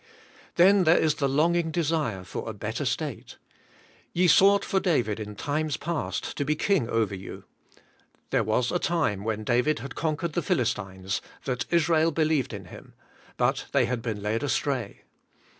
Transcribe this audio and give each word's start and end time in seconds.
Then 0.55 0.83
there 0.85 0.97
is 0.97 1.13
the 1.13 1.29
longing 1.29 1.69
desire 1.69 2.23
for 2.23 2.49
a 2.49 2.53
better 2.55 2.85
state: 2.85 3.37
*Ye 4.13 4.25
sought 4.27 4.65
for 4.65 4.79
David 4.79 5.19
in 5.19 5.35
times 5.35 5.77
past 5.77 6.35
to 6.37 6.43
be 6.43 6.55
king 6.55 6.89
over 6.89 7.13
you.' 7.13 7.43
There 8.31 8.43
was 8.43 8.71
a 8.71 8.79
time, 8.79 9.23
when 9.23 9.43
David 9.43 9.77
had 9.77 9.93
conquered 9.93 10.33
the 10.33 10.41
Philistines, 10.41 11.21
that 11.45 11.67
Israel 11.69 12.09
believed 12.09 12.51
in 12.51 12.65
him; 12.65 12.95
but 13.37 13.67
they 13.73 13.85
had 13.85 14.01
been 14.01 14.23
led 14.23 14.41
astray. 14.41 15.03